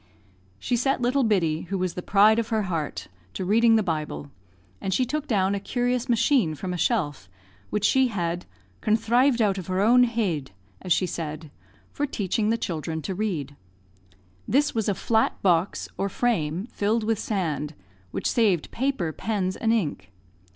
She 0.57 0.75
set 0.75 0.99
little 0.99 1.21
Biddy, 1.23 1.67
who 1.69 1.77
was 1.77 1.93
the 1.93 2.01
pride 2.01 2.39
of 2.39 2.47
her 2.47 2.63
heart, 2.63 3.07
to 3.35 3.45
reading 3.45 3.75
the 3.75 3.83
Bible; 3.83 4.31
and 4.81 4.91
she 4.91 5.05
took 5.05 5.27
down 5.27 5.53
a 5.53 5.59
curious 5.59 6.09
machine 6.09 6.55
from 6.55 6.73
a 6.73 6.75
shelf, 6.77 7.29
which 7.69 7.85
she 7.85 8.07
had 8.07 8.47
"conthrived 8.81 9.43
out 9.43 9.59
of 9.59 9.67
her 9.67 9.79
own 9.79 10.05
head," 10.05 10.49
as 10.81 10.91
she 10.91 11.05
said, 11.05 11.51
for 11.91 12.07
teaching 12.07 12.49
the 12.49 12.57
children 12.57 13.03
to 13.03 13.13
read. 13.13 13.55
This 14.47 14.73
was 14.73 14.89
a 14.89 14.95
flat 14.95 15.39
box, 15.43 15.87
or 15.99 16.09
frame, 16.09 16.65
filled 16.71 17.03
with 17.03 17.19
sand, 17.19 17.75
which 18.09 18.25
saved 18.27 18.71
paper, 18.71 19.13
pens, 19.13 19.55
and 19.55 19.71
ink. 19.71 20.11